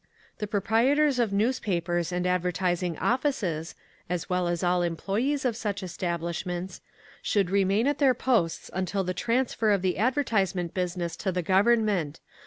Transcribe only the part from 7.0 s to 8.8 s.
should remain at their posts